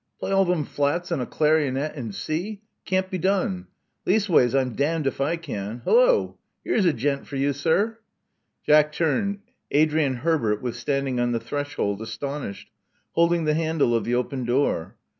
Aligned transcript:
Play 0.19 0.31
all 0.31 0.45
them 0.45 0.65
flats 0.65 1.11
on 1.11 1.21
a 1.21 1.27
clarionet 1.27 1.93
in 1.95 2.11
C! 2.11 2.61
It 2.85 2.89
can't 2.89 3.11
be 3.11 3.19
done. 3.19 3.67
Leastways 4.07 4.55
I'm 4.55 4.73
damn'd 4.73 5.05
if 5.05 5.21
I 5.21 5.37
can— 5.37 5.81
Hello! 5.85 6.39
'Ere's 6.65 6.85
a 6.85 6.93
gent 6.93 7.27
for 7.27 7.35
you, 7.35 7.53
sir." 7.53 7.99
Jack 8.67 8.93
turned. 8.93 9.41
Adrian 9.69 10.15
Herbert 10.15 10.59
was 10.59 10.77
standing 10.79 11.19
on 11.19 11.33
the 11.33 11.39
threshold, 11.39 12.01
astonished, 12.01 12.71
holding 13.11 13.43
the 13.43 13.53
handle 13.53 13.93
of 13.93 14.03
the 14.03 14.15
open 14.15 14.43
door. 14.43 14.95